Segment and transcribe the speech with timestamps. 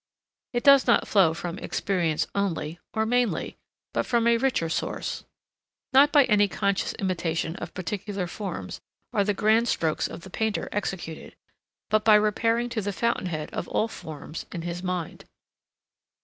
[0.51, 3.59] It does not flow from experience only or mainly,
[3.93, 5.25] but from a richer source.
[5.93, 8.81] Not by any conscious imitation of particular forms
[9.13, 11.35] are the grand strokes of the painter executed,
[11.91, 15.25] but by repairing to the fountain head of all forms in his mind.